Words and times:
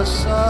passar. 0.00 0.49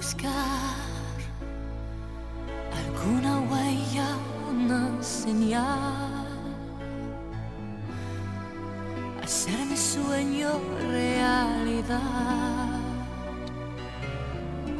buscar 0.00 1.18
alguna 2.80 3.38
huella, 3.50 4.08
una 4.50 5.02
señal, 5.02 6.26
hacer 9.22 9.60
mi 9.66 9.76
sueño 9.76 10.52
realidad, 10.90 12.00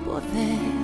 poder 0.06 0.79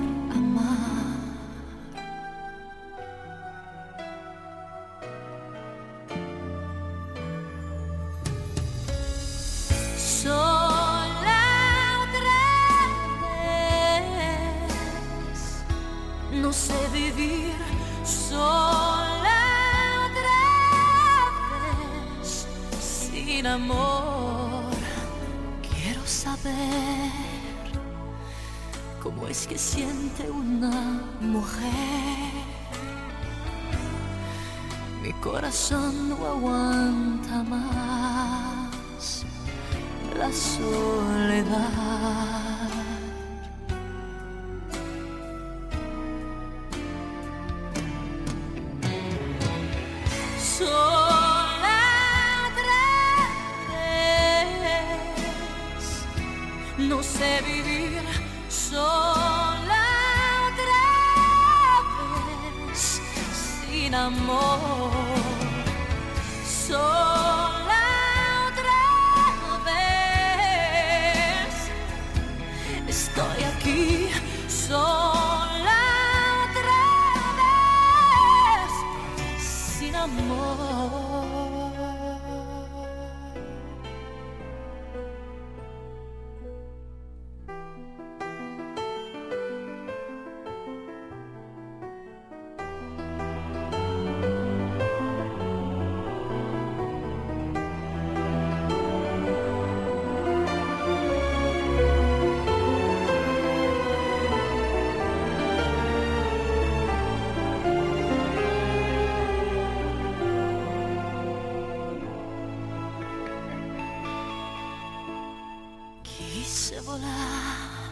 volar 116.87 117.91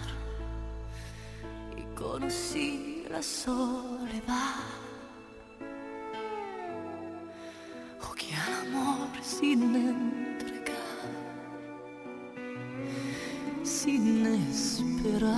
y 1.77 1.83
conocí 1.95 3.05
la 3.11 3.21
soledad. 3.21 4.55
Oh, 7.99 8.05
Jugué 8.07 8.33
al 8.35 8.53
amor 8.67 9.09
sin 9.21 9.75
entregar, 9.75 10.75
sin 13.63 14.25
esperar. 14.25 15.34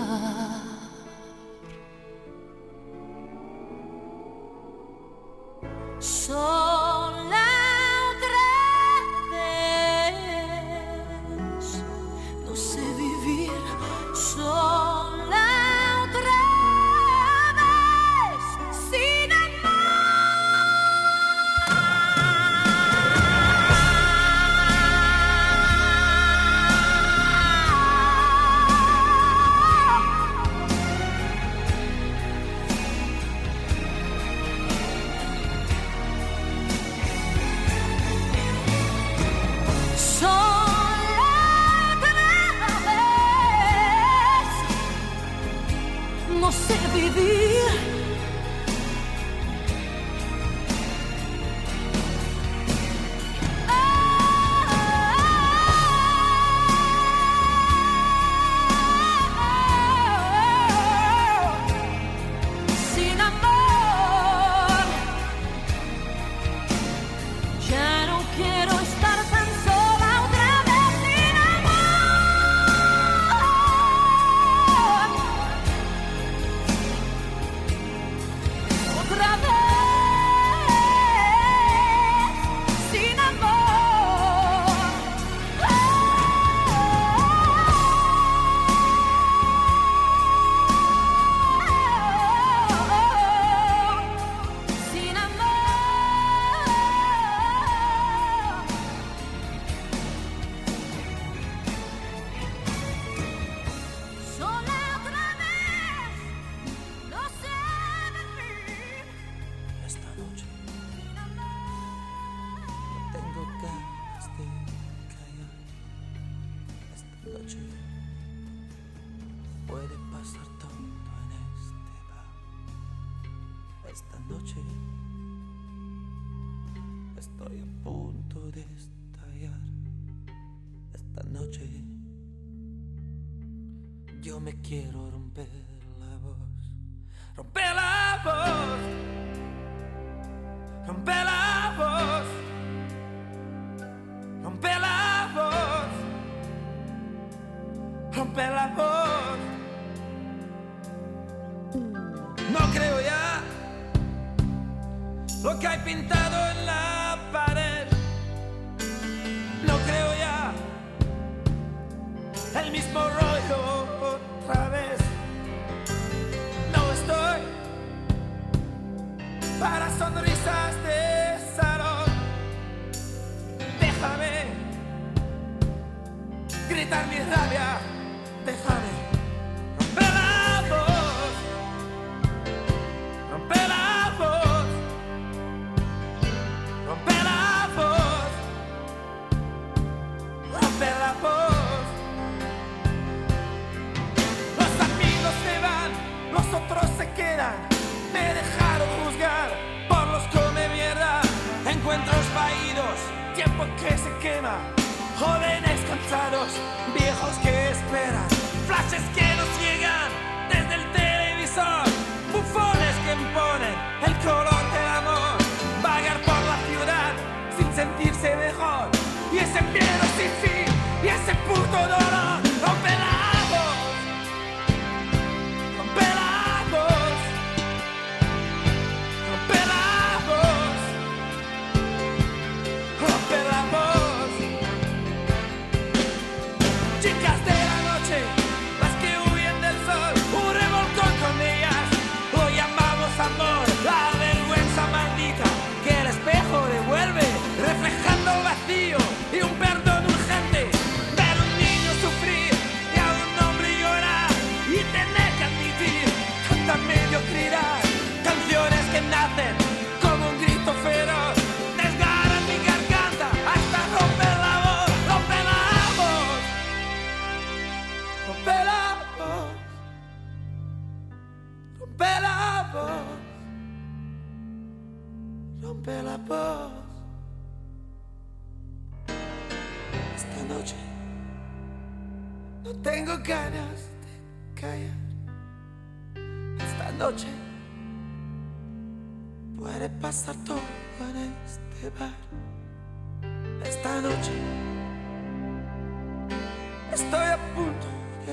Jóvenes 204.37 205.81
cansados, 205.89 206.49
viejos 206.93 207.35
que 207.41 207.71
esperan, 207.71 208.29
flashes 208.67 209.01
que 209.15 209.35
nos 209.35 209.49
llegan 209.59 210.11
desde 210.47 210.75
el 210.75 210.91
televisor, 210.91 211.83
bufones 212.31 212.95
que 213.03 213.13
imponen 213.13 213.73
el 214.05 214.13
color 214.23 214.63
del 214.73 214.87
amor, 215.01 215.37
vagar 215.81 216.21
por 216.21 216.39
la 216.45 216.57
ciudad 216.69 217.13
sin 217.57 217.73
sentirse 217.73 218.35
mejor, 218.35 218.89
y 219.33 219.39
ese 219.39 219.59
miedo 219.73 220.05
sin 220.15 220.31
fin, 220.43 220.71
y 221.03 221.07
ese 221.07 221.33
puto 221.47 221.87
dolor. 221.87 222.26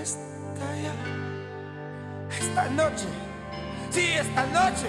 Esta 0.04 0.20
noche, 2.76 3.08
sí, 3.90 4.12
esta 4.12 4.44
noche, 4.48 4.88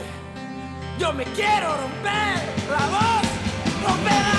yo 1.00 1.14
me 1.14 1.24
quiero 1.24 1.78
romper 1.78 2.42
la 2.70 2.86
voz, 2.88 3.26
romper 3.88 4.35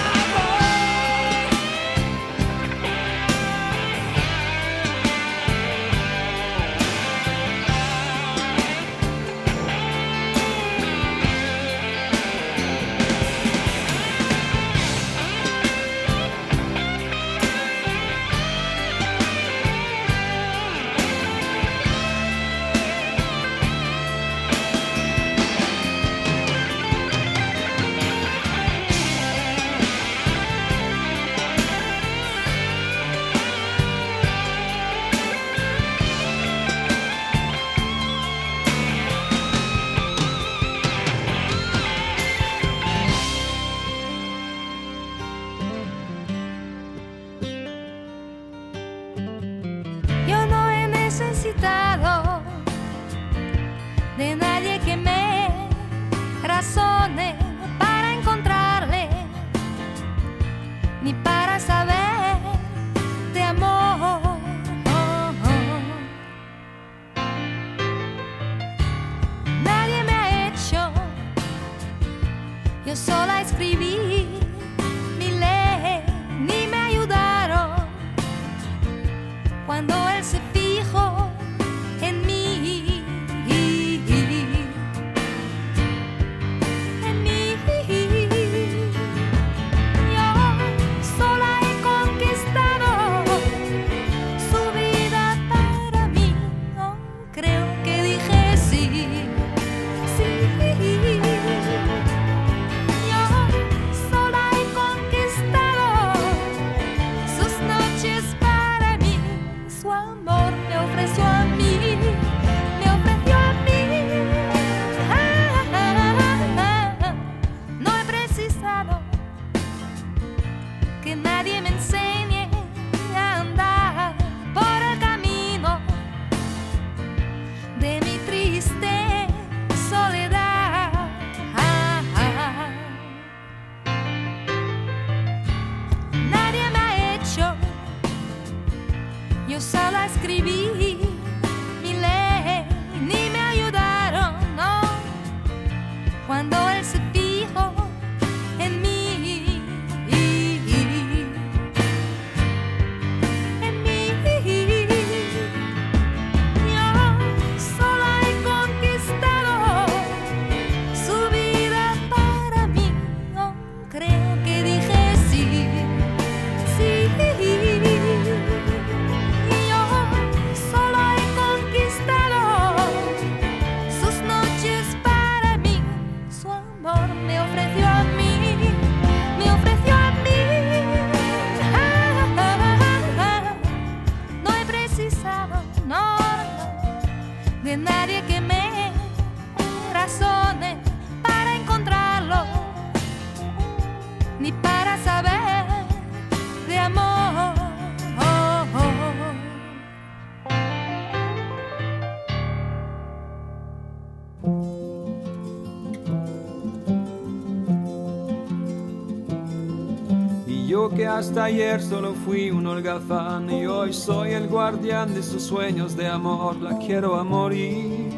yo 210.67 210.89
que 210.89 211.07
hasta 211.07 211.45
ayer 211.45 211.81
solo 211.81 212.13
fui 212.13 212.51
un 212.51 212.67
holgazán 212.67 213.49
y 213.51 213.67
hoy 213.67 213.93
soy 213.93 214.33
el 214.33 214.49
guardián 214.49 215.15
de 215.15 215.23
sus 215.23 215.43
sueños 215.43 215.97
de 215.97 216.09
amor, 216.09 216.57
la 216.57 216.77
quiero 216.79 217.15
a 217.15 217.23
morir. 217.23 218.11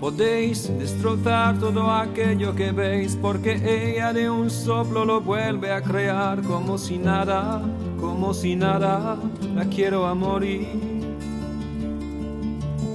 Podéis 0.00 0.68
destrozar 0.78 1.58
todo 1.58 1.90
aquello 1.90 2.54
que 2.54 2.70
veis 2.70 3.18
porque 3.20 3.54
ella 3.54 4.12
de 4.12 4.30
un 4.30 4.48
soplo 4.48 5.04
lo 5.04 5.20
vuelve 5.20 5.72
a 5.72 5.82
crear 5.82 6.40
como 6.42 6.78
si 6.78 6.98
nada, 6.98 7.60
como 8.00 8.32
si 8.32 8.54
nada, 8.54 9.18
la 9.54 9.64
quiero 9.64 10.06
a 10.06 10.14
morir. 10.14 10.98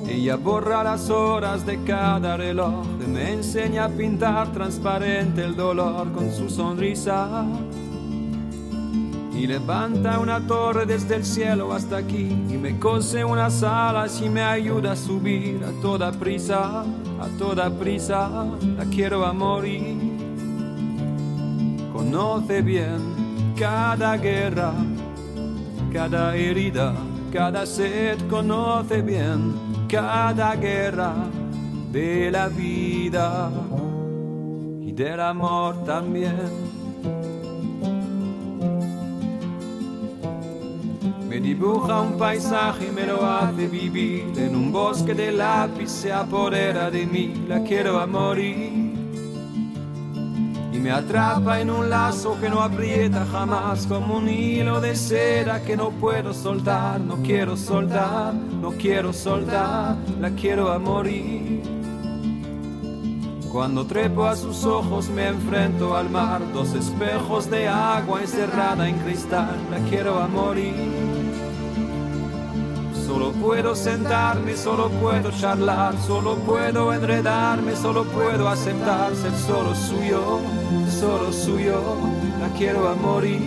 Ella 0.07 0.37
borra 0.37 0.83
las 0.83 1.09
horas 1.09 1.65
de 1.65 1.83
cada 1.83 2.37
reloj, 2.37 2.85
me 3.07 3.33
enseña 3.33 3.85
a 3.85 3.89
pintar 3.89 4.51
transparente 4.53 5.43
el 5.43 5.55
dolor 5.55 6.11
con 6.13 6.31
su 6.31 6.49
sonrisa. 6.49 7.45
Y 9.35 9.47
levanta 9.47 10.19
una 10.19 10.39
torre 10.45 10.85
desde 10.85 11.15
el 11.15 11.25
cielo 11.25 11.73
hasta 11.73 11.97
aquí 11.97 12.27
y 12.49 12.57
me 12.57 12.77
cose 12.77 13.25
unas 13.25 13.63
alas 13.63 14.21
y 14.21 14.29
me 14.29 14.43
ayuda 14.43 14.91
a 14.91 14.95
subir 14.95 15.63
a 15.63 15.81
toda 15.81 16.11
prisa, 16.11 16.81
a 16.81 17.27
toda 17.39 17.69
prisa, 17.71 18.29
la 18.77 18.85
quiero 18.85 19.25
a 19.25 19.33
morir. 19.33 19.97
Conoce 21.91 22.61
bien 22.61 23.55
cada 23.57 24.17
guerra, 24.17 24.73
cada 25.91 26.35
herida, 26.35 26.93
cada 27.31 27.65
sed, 27.65 28.19
conoce 28.29 29.01
bien 29.01 29.53
cada 29.87 30.55
guerra 30.55 31.13
de 31.91 32.31
la 32.31 32.47
vida 32.49 33.51
y 34.81 34.91
del 34.91 35.19
amor 35.19 35.83
también. 35.85 36.72
Me 41.33 41.39
dibuja 41.39 41.99
un 41.99 42.15
paisaje 42.15 42.89
y 42.89 42.91
me 42.91 43.07
lo 43.07 43.25
hace 43.25 43.67
vivir. 43.67 44.31
En 44.37 44.55
un 44.55 44.71
bosque 44.71 45.15
de 45.15 45.31
lápiz 45.31 45.89
se 45.89 46.13
apodera 46.13 46.91
de 46.91 47.07
mí, 47.07 47.33
la 47.47 47.63
quiero 47.63 47.99
a 47.99 48.05
morir 48.05 48.93
y 50.71 50.77
me 50.77 50.91
atrapa 50.91 51.59
en 51.59 51.71
un 51.71 51.89
lazo 51.89 52.37
que 52.39 52.49
no 52.49 52.61
aprieta 52.61 53.25
jamás, 53.31 53.87
como 53.87 54.17
un 54.17 54.29
hilo 54.29 54.79
de 54.79 54.95
seda 54.95 55.63
que 55.63 55.75
no 55.75 55.89
puedo 55.89 56.35
soltar, 56.35 57.01
no 57.01 57.15
quiero 57.23 57.57
soltar, 57.57 58.35
no 58.35 58.69
quiero 58.73 59.11
soltar, 59.11 59.97
la 60.21 60.29
quiero 60.35 60.71
a 60.71 60.77
morir. 60.77 61.63
Cuando 63.51 63.87
trepo 63.87 64.25
a 64.25 64.35
sus 64.35 64.65
ojos 64.65 65.09
me 65.09 65.29
enfrento 65.29 65.97
al 65.97 66.11
mar, 66.11 66.41
dos 66.53 66.75
espejos 66.75 67.49
de 67.49 67.67
agua 67.67 68.21
encerrada 68.21 68.87
en 68.87 68.97
cristal, 68.99 69.57
la 69.71 69.79
quiero 69.89 70.19
a 70.19 70.27
morir. 70.27 71.12
Solo 73.23 73.35
puedo 73.35 73.73
sentarme, 73.73 74.53
solo 74.57 74.89
puedo 74.89 75.31
charlar, 75.31 75.95
solo 76.05 76.35
puedo 76.39 76.91
enredarme, 76.91 77.73
solo 77.73 78.03
puedo 78.03 78.49
aceptar 78.49 79.15
ser 79.15 79.31
solo 79.47 79.73
suyo, 79.73 80.41
solo 80.99 81.31
suyo, 81.31 81.81
la 82.41 82.49
quiero 82.49 82.89
a 82.89 82.95
morir. 82.95 83.39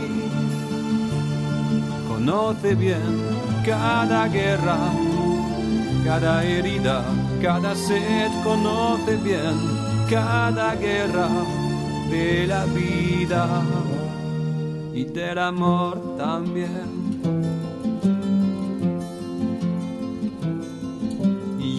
Conoce 2.09 2.75
bien 2.75 3.21
cada 3.67 4.29
guerra, 4.29 4.79
cada 6.07 6.43
herida, 6.43 7.05
cada 7.43 7.75
sed, 7.75 8.31
conoce 8.43 9.17
bien 9.17 9.61
cada 10.09 10.75
guerra 10.77 11.29
de 12.09 12.47
la 12.47 12.65
vida 12.65 13.63
y 14.95 15.05
del 15.05 15.39
amor 15.39 16.17
también. 16.17 17.06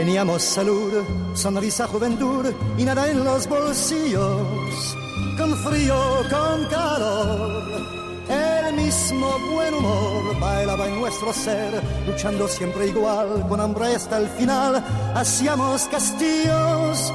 Teníamos 0.00 0.42
salud, 0.42 1.04
sonrisa, 1.34 1.86
juventud 1.86 2.46
y 2.78 2.84
nada 2.84 3.10
en 3.10 3.22
los 3.22 3.46
bolsillos, 3.46 4.96
con 5.36 5.54
frío, 5.58 5.94
con 6.30 6.64
calor 6.70 8.00
el 8.30 8.74
mismo 8.76 9.38
buen 9.52 9.74
humor 9.74 10.40
bailaba 10.40 10.86
en 10.86 11.00
nuestro 11.00 11.34
ser, 11.34 11.82
luchando 12.06 12.48
siempre 12.48 12.86
igual, 12.86 13.46
con 13.46 13.60
hambre 13.60 13.94
hasta 13.94 14.16
el 14.16 14.28
final. 14.30 14.82
Hacíamos 15.14 15.82
castillos 15.90 17.12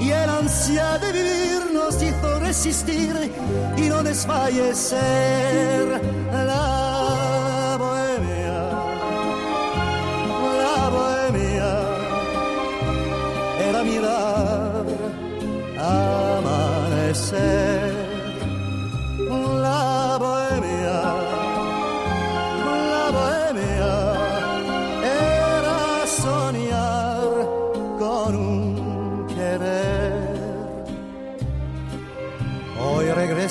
y 0.00 0.10
el 0.10 0.30
ansia 0.30 0.98
de 0.98 1.12
vivir 1.12 1.72
nos 1.72 2.00
hizo 2.00 2.38
resistir 2.38 3.32
y 3.76 3.88
no 3.88 4.02
desfallecer. 4.04 6.00
La 6.30 6.77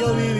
yo 0.00 0.14
viví, 0.14 0.39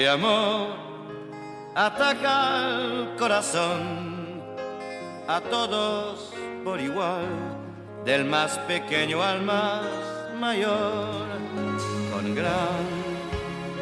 de 0.00 0.08
amor 0.08 0.68
ataca 1.74 2.68
al 2.68 3.16
corazón 3.18 4.40
a 5.28 5.42
todos 5.42 6.32
por 6.64 6.80
igual, 6.80 7.28
del 8.06 8.24
más 8.24 8.56
pequeño 8.60 9.22
al 9.22 9.42
más 9.42 9.84
mayor, 10.40 11.26
con 12.10 12.34
gran 12.34 12.82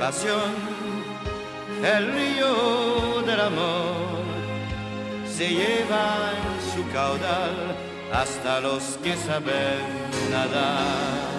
pasión. 0.01 0.53
El 1.85 2.13
río 2.13 3.23
del 3.23 3.41
amor 3.41 4.19
se 5.37 5.47
lleva 5.51 6.33
en 6.43 6.55
su 6.73 6.83
caudal 6.93 7.57
hasta 8.13 8.59
los 8.59 8.83
que 9.05 9.15
saben 9.17 9.87
nadar. 10.33 11.39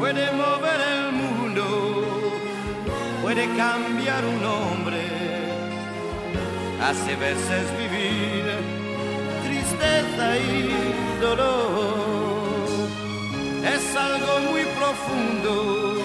puede 0.00 0.32
mover 0.32 0.79
cambiar 3.56 4.24
un 4.24 4.44
hombre, 4.44 5.02
hace 6.82 7.16
veces 7.16 7.64
vivir 7.78 8.44
tristeza 9.44 10.36
y 10.36 11.20
dolor. 11.20 12.50
Es 13.64 13.96
algo 13.96 14.50
muy 14.50 14.64
profundo. 14.78 15.96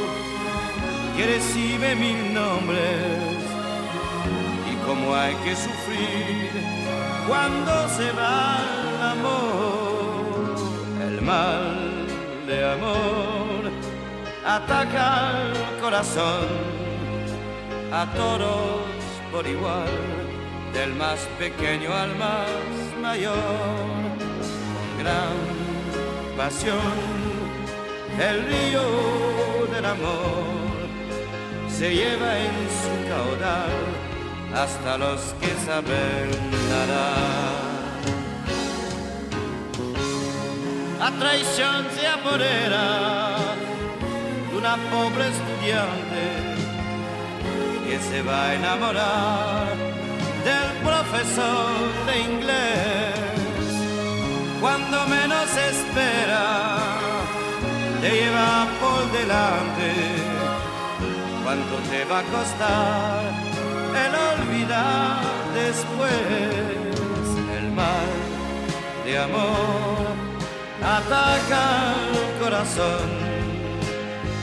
Que 1.16 1.26
recibe 1.26 1.96
mil 1.96 2.34
nombres. 2.34 3.38
Y 4.72 4.76
como 4.86 5.16
hay 5.16 5.34
que 5.36 5.56
sufrir 5.56 6.52
cuando 7.28 7.90
se 7.90 8.12
va 8.12 8.60
el 8.90 9.02
amor, 9.18 10.56
el 11.08 11.22
mal 11.22 12.06
de 12.48 12.72
amor 12.74 13.72
ataca 14.46 15.30
al 15.30 15.80
corazón 15.82 16.75
a 17.92 18.06
todos 18.14 18.82
por 19.32 19.46
igual, 19.48 19.88
del 20.74 20.94
más 20.96 21.20
pequeño 21.38 21.94
al 21.94 22.16
más 22.16 22.50
mayor, 23.02 23.36
con 24.74 25.04
gran 25.04 25.36
pasión. 26.38 26.96
El 28.20 28.46
río 28.46 29.68
del 29.74 29.86
amor 29.86 30.46
se 31.68 31.94
lleva 31.94 32.38
en 32.40 32.56
su 32.80 33.10
caudal 33.10 34.06
hasta 34.56 34.98
los 34.98 35.20
que 35.42 35.52
saben 35.66 36.30
nadar. 36.70 37.66
La 41.00 41.12
traición 41.20 41.86
se 41.94 42.08
apodera 42.08 43.36
una 44.58 44.78
pobre 44.90 45.28
estudiante 45.28 46.45
se 48.00 48.22
va 48.22 48.50
a 48.50 48.56
enamorar 48.56 49.68
del 50.48 50.70
profesor 50.84 51.72
de 52.08 52.16
inglés. 52.22 53.16
Cuando 54.60 55.06
menos 55.08 55.50
espera, 55.72 56.46
te 58.02 58.10
lleva 58.12 58.68
por 58.82 59.02
delante. 59.20 59.90
¿Cuánto 61.44 61.76
te 61.90 62.06
va 62.06 62.20
a 62.20 62.24
costar 62.36 63.22
el 64.04 64.14
olvidar 64.34 65.22
después 65.54 66.12
el 67.58 67.72
mal 67.72 68.12
de 69.06 69.18
amor? 69.20 70.06
Ataca 70.84 71.94
el 72.14 72.44
corazón 72.44 73.10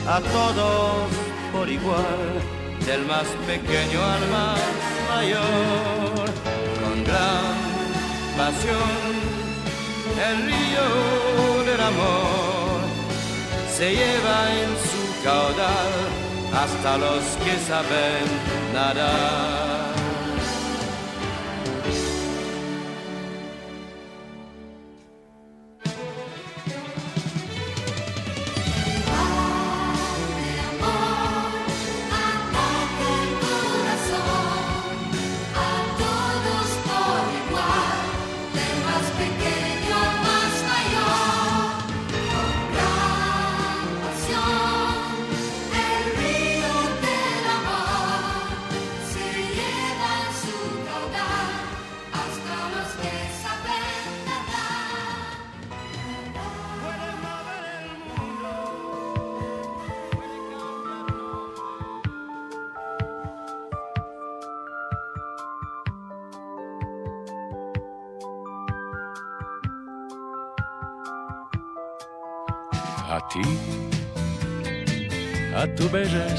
a 0.07 0.19
todos 0.19 1.23
por 1.53 1.69
igual, 1.69 2.41
del 2.85 3.05
más 3.05 3.27
pequeño 3.47 3.99
al 4.03 4.29
más 4.29 4.59
mayor, 5.09 6.25
con 6.81 7.03
gran 7.03 7.55
pasión. 8.37 9.13
El 10.29 10.37
río 10.45 11.63
del 11.65 11.81
amor 11.81 12.81
se 13.75 13.91
lleva 13.91 14.39
en 14.61 14.71
su 14.89 15.23
caudal 15.23 15.93
hasta 16.53 16.97
los 16.97 17.23
que 17.43 17.57
saben 17.67 18.25
nadar. 18.73 19.92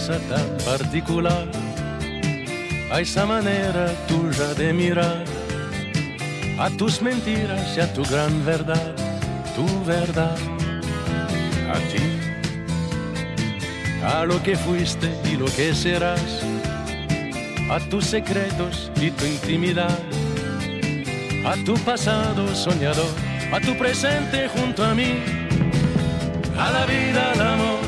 Tan 0.08 0.56
particular, 0.64 1.46
a 2.92 3.00
esa 3.00 3.26
manera 3.26 3.86
tuya 4.06 4.54
de 4.54 4.72
mirar, 4.72 5.24
a 6.58 6.70
tus 6.70 7.00
mentiras 7.02 7.76
y 7.76 7.80
a 7.80 7.92
tu 7.92 8.02
gran 8.04 8.44
verdad, 8.44 8.94
tu 9.56 9.66
verdad, 9.84 10.36
a 11.72 11.78
ti, 11.90 12.04
a 14.04 14.24
lo 14.24 14.42
que 14.42 14.56
fuiste 14.56 15.10
y 15.24 15.36
lo 15.36 15.46
que 15.46 15.74
serás, 15.74 16.42
a 17.70 17.78
tus 17.90 18.04
secretos 18.04 18.90
y 19.00 19.10
tu 19.10 19.24
intimidad 19.24 19.98
a 21.44 21.56
tu 21.62 21.74
pasado 21.84 22.54
soñador, 22.54 23.14
a 23.52 23.60
tu 23.60 23.76
presente 23.76 24.48
junto 24.48 24.82
a 24.82 24.94
mí, 24.94 25.22
a 26.58 26.70
la 26.70 26.86
vida, 26.86 27.32
al 27.32 27.40
amor, 27.40 27.80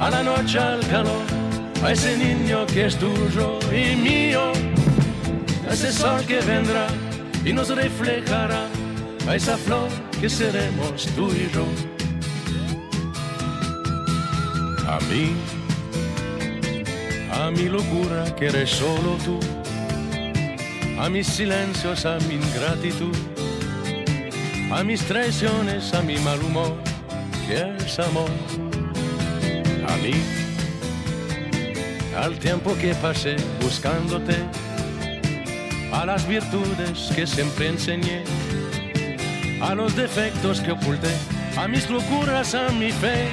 a 0.00 0.10
la 0.10 0.22
noche, 0.22 0.58
al 0.58 0.80
calor, 0.88 1.22
a 1.84 1.92
ese 1.92 2.16
niño 2.16 2.66
que 2.66 2.86
es 2.86 2.96
tuyo 2.96 3.58
y 3.70 3.94
mío, 3.96 4.52
a 5.68 5.72
ese 5.74 5.92
sol 5.92 6.24
que 6.26 6.40
vendrá 6.40 6.86
y 7.44 7.52
nos 7.52 7.68
reflejará, 7.68 8.66
a 9.28 9.36
esa 9.36 9.56
flor 9.56 9.88
que 10.20 10.28
seremos 10.28 11.06
tú 11.14 11.30
y 11.30 11.50
yo. 11.52 11.66
A 14.88 14.98
mí, 15.10 15.34
a 17.30 17.50
mi 17.50 17.68
locura 17.68 18.34
que 18.34 18.46
eres 18.46 18.70
solo 18.70 19.16
tú 19.24 19.38
a 20.98 21.08
mis 21.10 21.26
silencios, 21.26 22.06
a 22.06 22.18
mi 22.28 22.34
ingratitud, 22.34 23.14
a 24.72 24.82
mis 24.82 25.02
traiciones, 25.02 25.92
a 25.92 26.02
mi 26.02 26.16
mal 26.18 26.40
humor, 26.42 26.74
que 27.46 27.84
es 27.84 27.98
amor, 27.98 28.30
a 29.88 29.96
mí, 29.96 30.43
al 32.16 32.38
tiempo 32.38 32.74
que 32.76 32.94
pasé 32.94 33.36
buscándote, 33.60 34.36
a 35.92 36.06
las 36.06 36.26
virtudes 36.26 37.10
que 37.14 37.26
siempre 37.26 37.68
enseñé, 37.68 38.24
a 39.60 39.74
los 39.74 39.94
defectos 39.96 40.60
que 40.60 40.72
oculté, 40.72 41.14
a 41.56 41.68
mis 41.68 41.88
locuras, 41.90 42.54
a 42.54 42.68
mi 42.70 42.90
fe, 42.90 43.28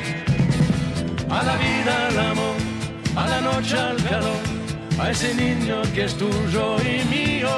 a 1.30 1.44
la 1.44 1.56
vida, 1.58 2.08
al 2.08 2.20
amor, 2.20 2.56
a 3.16 3.28
la 3.28 3.42
noche, 3.42 3.78
al 3.78 3.98
calor 4.04 4.62
a 5.02 5.10
ese 5.10 5.34
niño 5.34 5.82
que 5.94 6.06
es 6.06 6.16
tuyo 6.16 6.78
y 6.82 7.04
mío, 7.06 7.50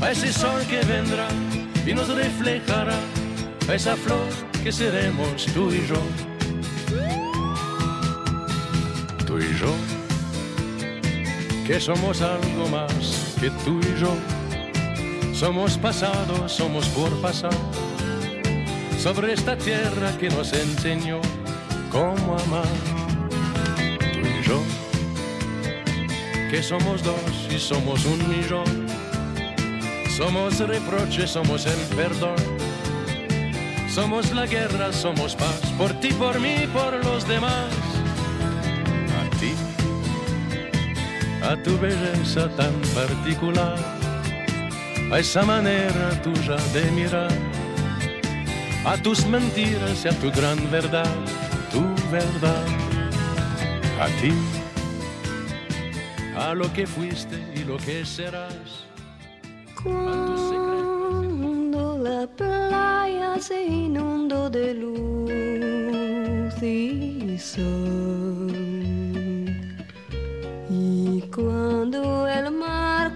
a 0.00 0.10
ese 0.12 0.32
sol 0.32 0.62
que 0.68 0.80
vendrá 0.80 1.28
y 1.86 1.92
nos 1.92 2.08
reflejará, 2.08 2.98
a 3.68 3.74
esa 3.74 3.96
flor 3.96 4.28
que 4.62 4.70
seremos 4.70 5.46
tú 5.46 5.72
y 5.72 5.86
yo. 5.86 6.00
Tú 9.26 9.38
y 9.38 9.58
yo, 9.58 9.74
que 11.70 11.78
somos 11.78 12.20
algo 12.20 12.68
más 12.68 13.36
que 13.38 13.48
tú 13.64 13.78
y 13.78 14.00
yo. 14.00 14.12
Somos 15.32 15.78
pasado, 15.78 16.48
somos 16.48 16.88
por 16.88 17.10
pasar, 17.20 17.54
sobre 18.98 19.34
esta 19.34 19.56
tierra 19.56 20.18
que 20.18 20.28
nos 20.30 20.52
enseñó 20.52 21.20
cómo 21.92 22.36
amar 22.46 22.66
que 26.50 26.60
somos 26.60 27.04
dos 27.04 27.46
y 27.48 27.60
somos 27.60 28.04
un 28.04 28.18
millón. 28.28 28.86
Somos 30.08 30.58
reproche, 30.58 31.28
somos 31.28 31.64
el 31.66 31.96
perdón. 31.96 32.34
Somos 33.88 34.32
la 34.32 34.46
guerra, 34.46 34.92
somos 34.92 35.36
paz, 35.36 35.60
por 35.78 35.92
ti, 36.00 36.08
por 36.12 36.40
mí, 36.40 36.66
por 36.72 37.04
los 37.04 37.28
demás. 37.28 37.89
A 41.50 41.56
tu 41.64 41.76
belleza 41.78 42.48
tan 42.56 42.72
particular, 42.94 43.76
a 45.12 45.18
esa 45.18 45.42
manera 45.42 46.10
tuya 46.22 46.56
de 46.72 46.88
mirar, 46.92 47.32
a 48.84 48.96
tus 49.02 49.26
mentiras 49.26 50.04
y 50.04 50.08
a 50.08 50.12
tu 50.20 50.30
gran 50.30 50.58
verdad, 50.70 51.12
tu 51.72 51.82
verdad. 52.12 52.66
A 54.00 54.06
ti 54.20 54.32
a 56.34 56.54
lo 56.54 56.72
que 56.72 56.86
fuiste 56.86 57.36
y 57.54 57.64
lo 57.64 57.76
que 57.76 58.06
serás. 58.06 58.86
Cuando 59.82 61.98
la 61.98 62.26
playa 62.26 63.38
se 63.38 63.62
inundó 63.62 64.48
de 64.48 64.74
luz 64.74 66.62
y 66.62 67.36
sol. 67.38 69.29
Y 71.30 71.32
cuando 71.32 72.26
el 72.26 72.50
mar 72.50 73.09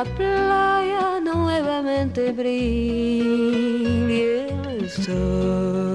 la 0.00 0.06
playa 0.16 1.20
nuevamente 1.20 2.32
brille 2.32 3.26
el 4.48 4.88
sol. 4.88 5.89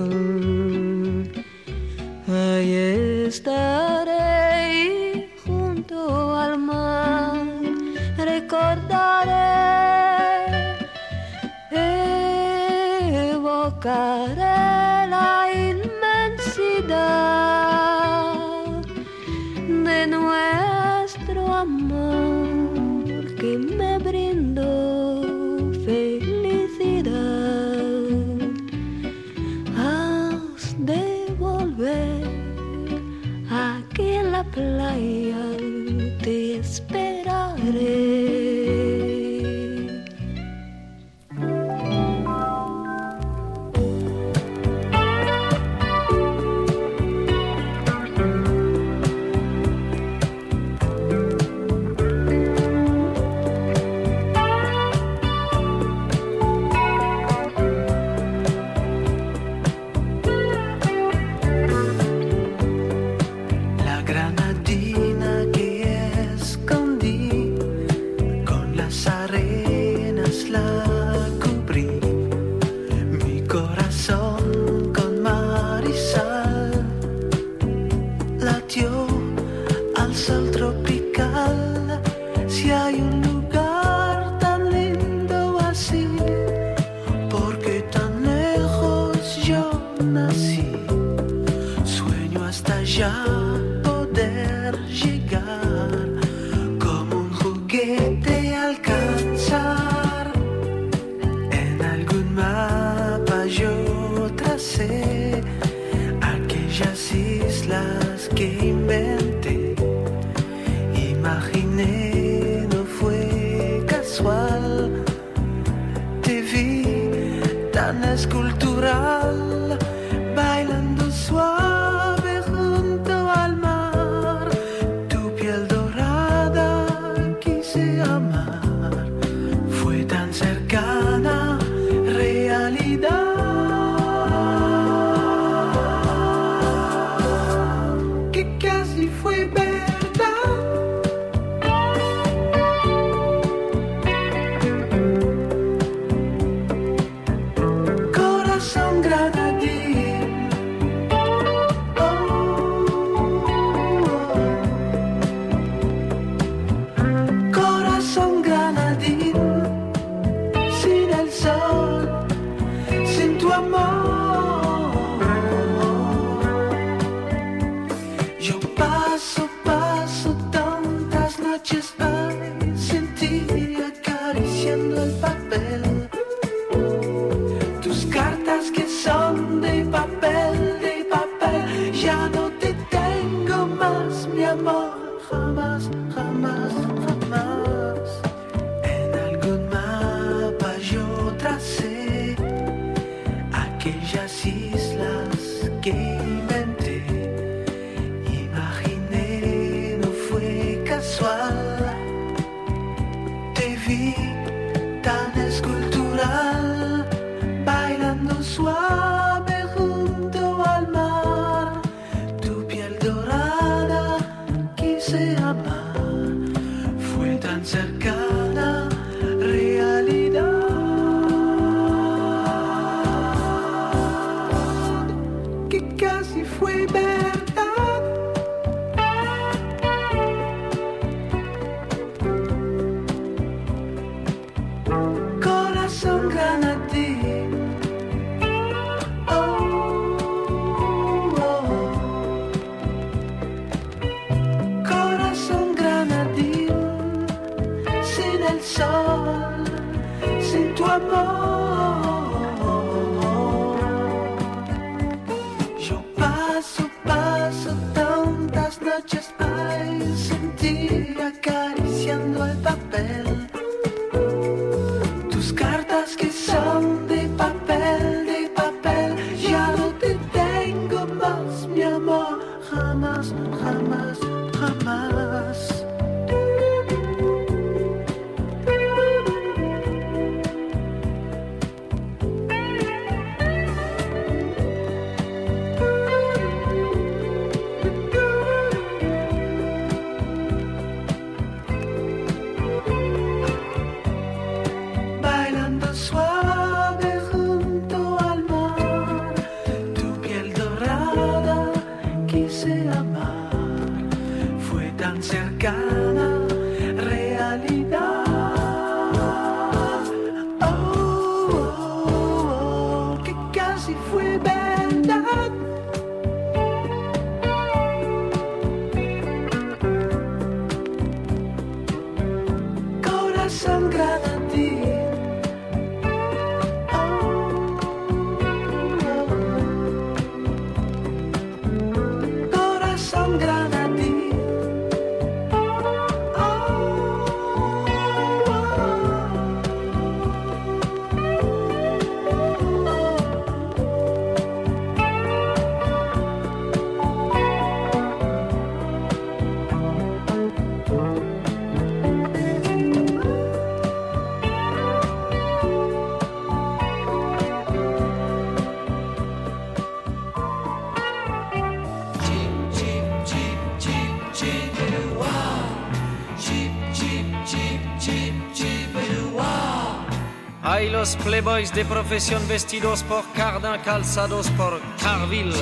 boys 371.56 371.74
de 371.74 371.86
profesión 371.86 372.46
vestidos 372.50 373.02
por 373.04 373.24
cardan, 373.32 373.80
calzados 373.82 374.50
por 374.58 374.82
Carville. 375.02 375.56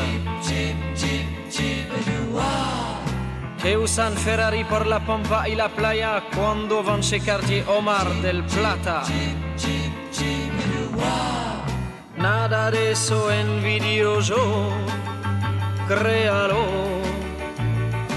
Que 3.62 3.78
usan 3.78 4.14
Ferrari 4.14 4.64
por 4.64 4.88
la 4.88 5.06
pompa 5.06 5.48
y 5.48 5.56
la 5.56 5.70
playa 5.70 6.24
cuando 6.36 6.82
van 6.82 7.02
a 7.02 7.24
Cartier 7.24 7.64
Omar 7.68 8.12
del 8.24 8.44
Plata. 8.46 9.04
Nada 12.18 12.72
de 12.72 12.92
eso 12.92 13.30
envidio 13.32 14.20
yo, 14.20 14.70
créalo, 15.88 16.66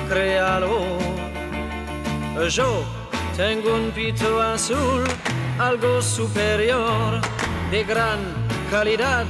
créalo. 0.08 0.78
Yo 2.48 2.84
tengo 3.36 3.74
un 3.74 3.90
pito 3.90 4.40
azul, 4.40 5.04
algo 5.58 6.00
superior. 6.00 7.35
De 7.70 7.84
gran 7.84 8.18
calidad, 8.70 9.26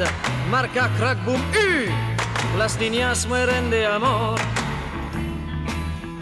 marca 0.51 0.91
crack 0.99 1.25
boom 1.25 1.41
las 2.59 2.79
niñas 2.79 3.27
mueren 3.27 3.69
de 3.69 3.87
amor. 3.87 4.39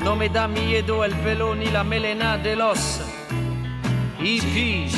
No 0.03 0.17
me 0.17 0.29
da 0.29 0.49
miedo 0.49 1.05
el 1.05 1.15
pelo 1.15 1.55
ni 1.55 1.67
la 1.67 1.85
melena 1.85 2.37
de 2.37 2.57
los 2.57 3.01
hippies. 4.19 4.93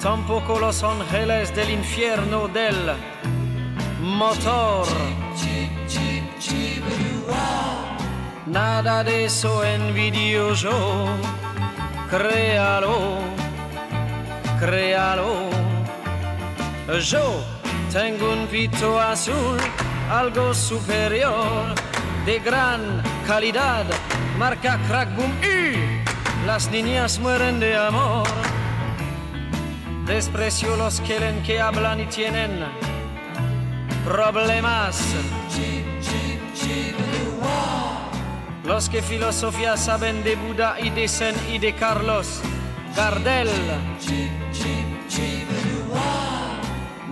Tampoco 0.00 0.58
los 0.58 0.82
ángeles 0.82 1.54
del 1.54 1.70
infierno 1.70 2.48
del 2.48 2.76
motor. 4.02 4.86
Nada 8.46 9.04
de 9.04 9.24
eso 9.24 9.64
envidio 9.64 10.54
yo. 10.54 11.06
Créalo, 12.10 13.18
créalo. 14.60 15.48
Yo 17.00 17.42
tengo 17.92 18.32
un 18.32 18.46
pito 18.46 19.00
azul, 19.00 19.58
algo 20.10 20.52
superior, 20.54 21.74
de 22.26 22.38
gran 22.40 23.02
calidad, 23.26 23.84
marca 24.38 24.78
crack 24.86 25.08
y 25.42 26.46
las 26.46 26.70
niñas 26.70 27.18
mueren 27.18 27.58
de 27.58 27.76
amor. 27.76 28.26
Desprecio 30.06 30.76
los 30.76 31.00
que 31.00 31.18
que 31.46 31.60
hablan 31.60 32.00
y 32.00 32.06
tienen 32.06 32.64
problemas. 34.04 35.00
Los 38.64 38.88
que 38.88 39.02
filosofía 39.02 39.76
saben 39.76 40.22
de 40.22 40.36
Buda 40.36 40.76
y 40.80 40.90
de 40.90 41.08
Zen 41.08 41.34
y 41.52 41.58
de 41.58 41.74
Carlos 41.74 42.40
Gardel. 42.96 43.50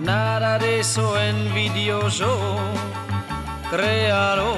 Nada 0.01 0.57
de 0.57 0.79
eso 0.79 1.19
envidio 1.19 2.07
yo. 2.09 2.57
Créalo, 3.69 4.53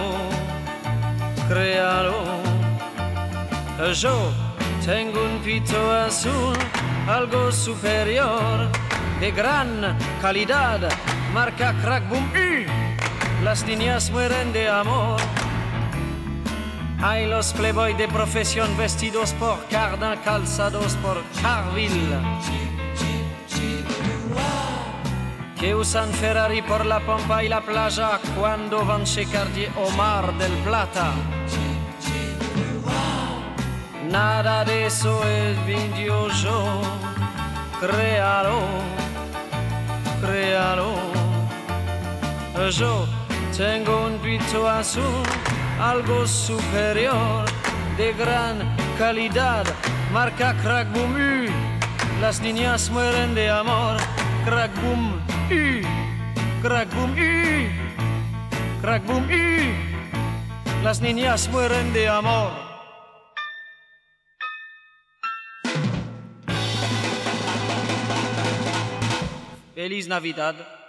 créalo. 1.48 2.24
Yo 3.94 4.32
tengo 4.86 5.24
un 5.24 5.40
pito 5.40 5.92
azul, 5.92 6.56
algo 7.08 7.52
superior, 7.52 8.70
de 9.20 9.32
gran 9.32 9.98
calidad, 10.22 10.80
marca 11.34 11.74
crack 11.82 12.08
boom 12.08 12.32
las 13.44 13.66
niñas 13.66 14.12
mueren 14.12 14.54
de 14.54 14.70
amor. 14.70 15.20
Hay 17.04 17.26
los 17.26 17.52
playboy 17.54 17.96
de 17.96 18.08
profesión 18.08 18.78
vestidos 18.78 19.34
por 19.34 19.58
Cardin, 19.70 20.20
calzados 20.24 20.96
por 20.98 21.24
Carville. 21.42 22.20
Que 25.60 25.74
usan 25.74 26.12
Ferrari 26.12 26.62
por 26.62 26.86
la 26.86 27.00
pampa 27.00 27.44
y 27.44 27.50
la 27.50 27.62
playa 27.62 28.20
cuando 28.38 28.86
van 28.86 29.04
Cartier 29.32 29.72
o 29.78 29.90
Mar 29.98 30.32
del 30.38 30.52
Plata. 30.64 31.14
Nada 34.12 34.64
de 34.64 34.86
eso 34.86 35.24
es 35.28 35.66
video 35.66 36.28
yo. 36.30 36.82
Créalo, 37.80 38.60
créalo. 40.22 40.94
Yo 42.70 43.08
tengo 43.58 44.06
un 44.06 44.20
pito 44.20 44.70
azul 44.70 45.51
algo 45.82 46.28
superior, 46.28 47.46
de 47.98 48.14
gran 48.14 48.60
calidad, 49.00 49.66
marca 50.14 50.56
crack 50.62 50.88
boom 50.94 51.18
y 51.18 52.22
las 52.22 52.40
niñas 52.40 52.92
mueren 52.92 53.34
de 53.34 53.50
amor, 53.50 53.98
crack 54.46 54.72
boom 54.84 55.20
y 55.50 55.82
crack 56.62 56.94
boom 56.94 57.18
y 57.18 57.70
crack 58.80 59.04
boom 59.08 59.28
y 59.32 60.84
las 60.84 61.02
niñas 61.02 61.50
mueren 61.50 61.92
de 61.94 62.08
amor. 62.08 62.52
Feliz 69.74 70.08
Navidad. 70.08 70.81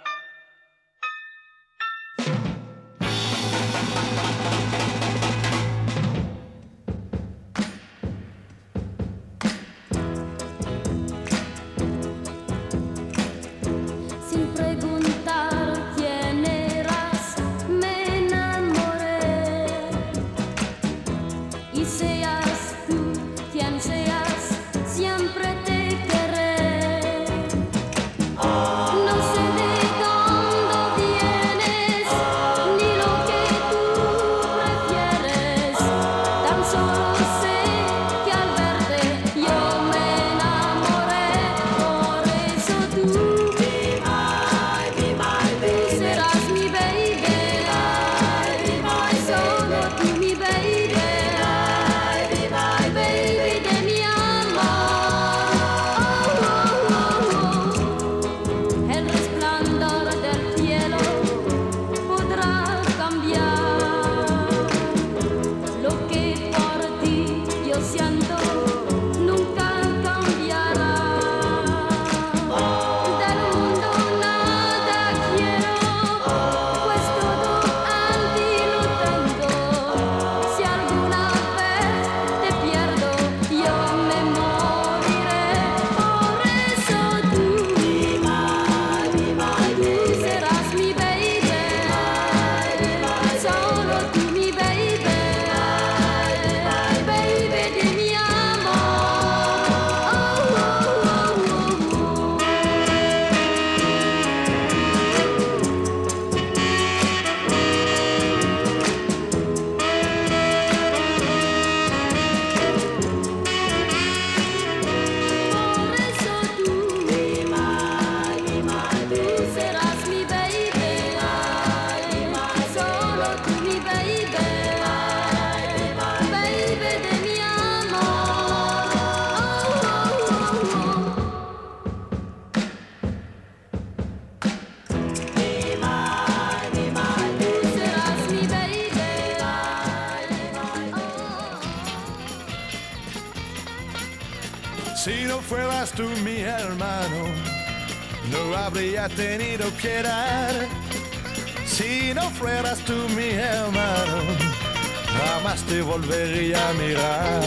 Volvería 155.81 156.69
a 156.69 156.73
mirar. 156.73 157.41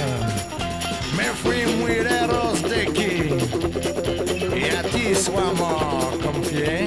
Me 1.16 1.24
fui 1.42 1.66
muy 1.76 1.96
lejos 2.02 2.62
de 2.62 2.82
aquí 2.82 3.18
y 4.54 4.70
a 4.74 4.82
ti 4.82 5.14
su 5.14 5.36
amor 5.38 6.18
confié. 6.22 6.84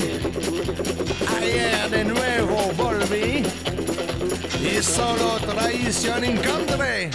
Ayer 1.38 1.90
de 1.90 2.04
nuevo 2.06 2.72
volví 2.76 3.44
y 4.62 4.84
solo 4.84 5.40
traición 5.40 6.24
encontré. 6.24 7.10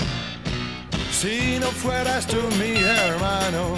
Si 1.13 1.59
no 1.61 1.67
fueras 1.69 2.27
tú 2.27 2.41
mi 2.59 2.77
hermano, 2.83 3.77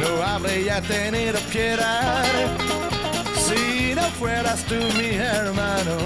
no 0.00 0.22
habría 0.22 0.80
tenido 0.82 1.38
piedad. 1.52 2.24
Si 3.46 3.94
no 3.94 4.02
fueras 4.18 4.62
tú 4.64 4.76
mi 4.98 5.14
hermano, 5.14 5.96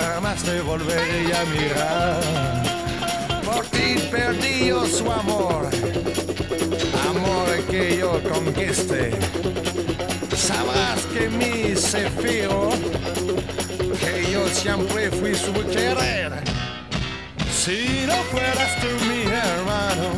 jamás 0.00 0.42
te 0.42 0.60
volvería 0.60 1.40
a 1.40 1.44
mirar. 1.46 3.42
Por 3.44 3.64
ti 3.66 3.96
perdí 4.10 4.66
yo 4.68 4.84
su 4.86 5.10
amor, 5.10 5.68
amor 7.10 7.64
que 7.70 7.98
yo 7.98 8.20
conquiste. 8.22 9.12
Sabrás 10.36 11.00
que 11.12 11.28
mi 11.28 11.74
se 11.76 12.10
fío, 12.10 12.70
que 14.00 14.30
yo 14.32 14.46
siempre 14.48 15.10
fui 15.10 15.34
su 15.34 15.52
querer. 15.52 16.32
Si 17.50 18.04
no 18.06 18.14
fueras 18.30 18.80
tú 18.80 18.88
mi 19.08 19.22
hermano, 19.22 20.08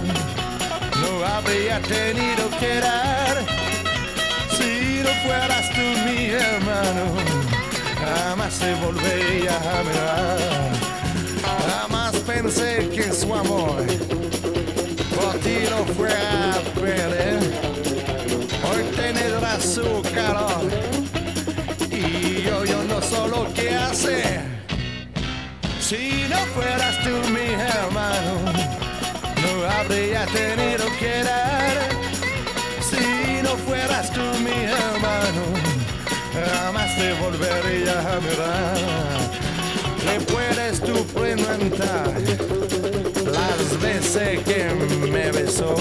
no 1.01 1.25
habría 1.25 1.81
tenido 1.81 2.51
que 2.59 2.81
dar. 2.81 3.37
Si 4.57 5.03
no 5.03 5.11
fueras 5.25 5.71
tú 5.71 5.85
mi 6.05 6.27
hermano, 6.27 7.28
jamás 8.17 8.59
te 8.59 8.75
volvería 8.75 9.57
a 9.57 9.83
mirar. 9.83 10.39
Jamás 11.69 12.17
pensé 12.27 12.89
que 12.95 13.13
su 13.13 13.35
amor 13.35 13.85
por 15.15 15.35
ti 15.41 15.59
no 15.71 15.85
fuera 15.95 16.55
a 16.55 16.61
perder. 16.81 17.39
Hoy 18.69 18.83
tendrá 18.97 19.61
su 19.61 20.03
calor 20.15 20.69
y 21.91 22.43
yo, 22.43 22.65
yo 22.65 22.83
no 22.85 23.01
solo 23.03 23.47
qué 23.55 23.75
hacer. 23.75 24.41
Si 25.81 26.27
no 26.29 26.39
fueras 26.55 26.95
tú 27.03 27.15
mi 27.31 27.49
hermano, 27.55 28.35
no 29.43 29.71
habría 29.79 30.27
tenido 30.27 30.85
que 31.01 31.23
dar. 31.25 31.77
Si 32.91 33.43
no 33.43 33.57
fueras 33.67 34.13
tú 34.13 34.21
mi 34.45 34.65
hermano, 34.65 34.98
te 36.99 37.13
volvería 37.15 37.97
a 38.01 38.21
mirar. 38.21 38.77
Le 40.05 40.21
puedes 40.33 40.81
tú 40.81 40.97
preguntar 41.19 42.13
las 43.39 43.81
veces 43.81 44.41
que 44.49 44.63
me 45.15 45.31
besó. 45.31 45.75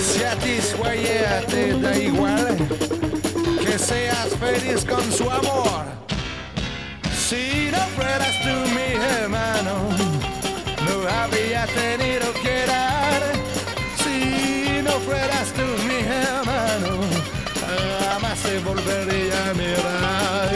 Si 0.00 0.22
a 0.22 0.34
ti 0.36 0.60
su 0.60 0.84
ayer 0.84 1.44
te 1.46 1.72
da 1.80 1.96
igual, 1.96 2.56
que 3.64 3.78
seas 3.78 4.28
feliz 4.44 4.84
con 4.84 5.04
su 5.12 5.28
amor. 5.28 5.84
Si 7.28 7.70
no 7.72 7.82
fueras 7.96 8.34
tú 8.44 8.54
mi 8.76 8.88
hermano, 9.20 9.74
no 10.86 10.96
habría 11.20 11.66
tenido 11.66 12.32
que 12.44 12.56
dar. 12.66 13.22
Si 14.02 14.82
no 14.82 14.92
fueras 15.00 15.52
tú 15.58 15.85
se 18.46 18.58
volvería 18.60 19.50
a 19.50 19.54
mirar. 19.54 20.55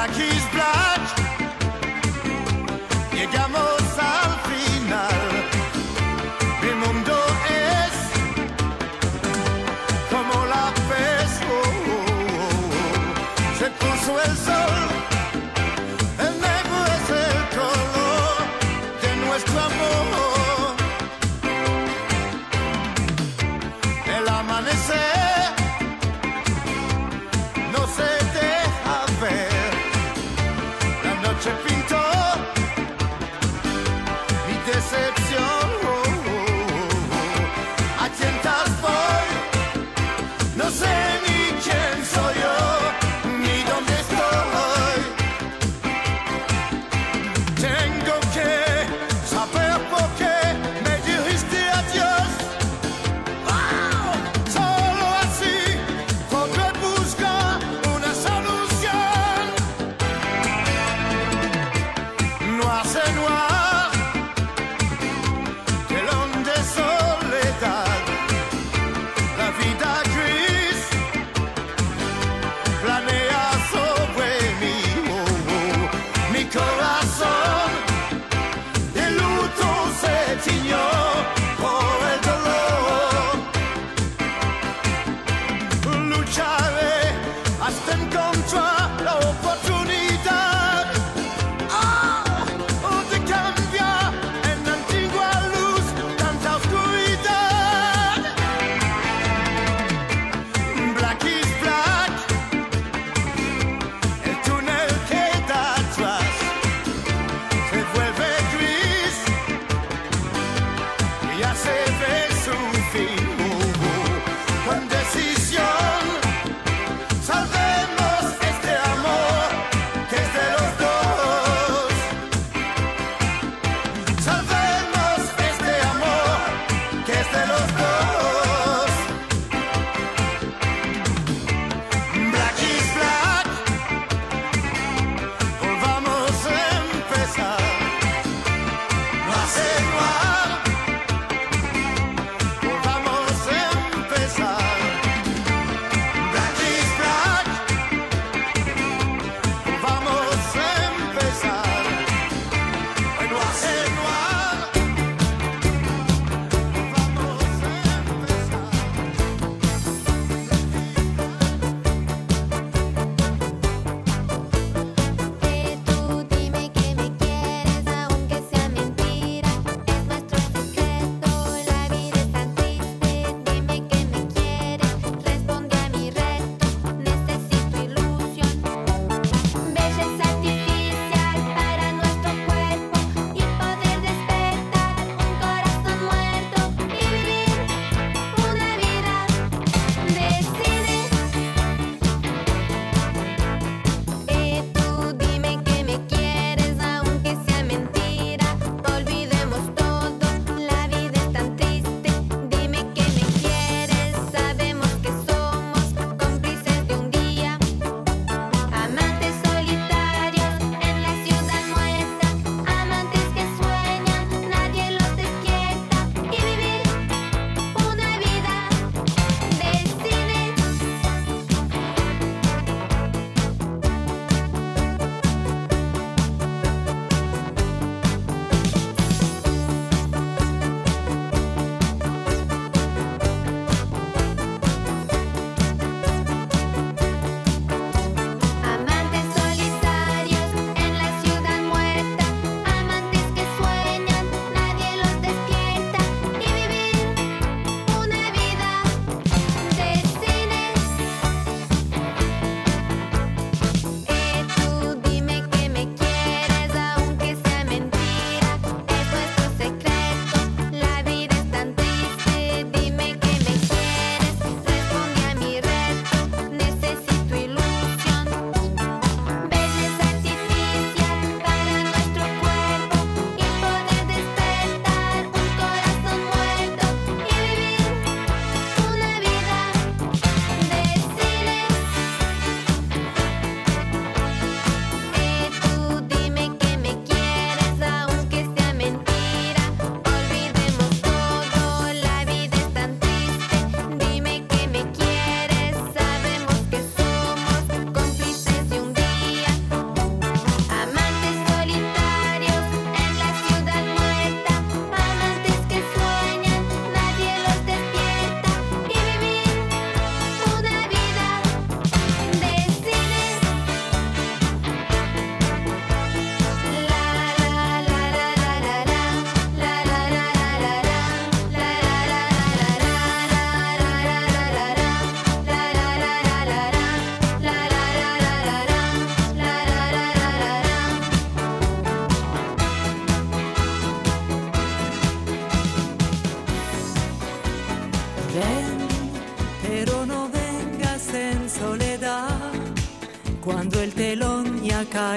like 0.00 0.12
he's 0.12 0.46
blind. 0.54 1.02
You 3.12 3.30
got 3.30 3.50
more. 3.50 3.79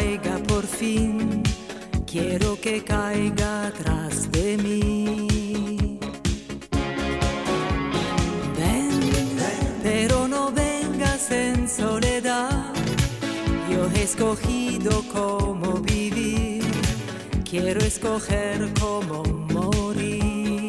Caiga 0.03 0.37
por 0.47 0.65
fin, 0.65 1.43
quiero 2.05 2.59
que 2.59 2.83
caiga 2.83 3.67
atrás 3.67 4.29
de 4.31 4.57
mí. 4.57 5.97
Ven, 8.57 8.89
pero 9.81 10.27
no 10.27 10.51
vengas 10.51 11.31
en 11.31 11.69
soledad. 11.69 12.73
Yo 13.69 13.89
he 13.95 14.03
escogido 14.03 15.03
cómo 15.13 15.79
vivir, 15.79 16.63
quiero 17.49 17.79
escoger 17.79 18.57
cómo 18.79 19.23
morir. 19.57 20.67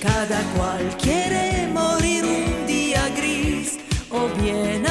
Cada 0.00 0.40
cual 0.54 0.84
quiere 1.02 1.66
morir 1.72 2.22
un 2.24 2.66
día 2.66 3.02
gris 3.16 3.78
o 4.10 4.28
bien 4.40 4.86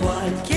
Cada 0.00 0.53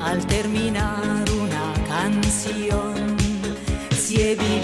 al 0.00 0.26
terminar 0.26 1.24
una 1.30 1.74
canción. 1.86 3.16
Si 3.90 4.20
he 4.22 4.34
vivido 4.34 4.63